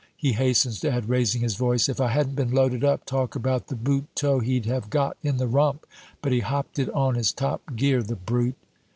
[0.17, 3.67] he hastens to add, raising his voice, "if I hadn't been loaded up, talk about
[3.67, 5.85] the boot toe he'd have got in the rump!
[6.23, 8.55] But he hopped it on his top gear, the brute!"